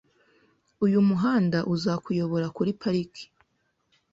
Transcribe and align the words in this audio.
Uyu 0.85 0.99
muhanda 1.07 1.59
uzakuyobora 1.73 2.47
kuri 2.55 2.69
parike. 2.81 3.23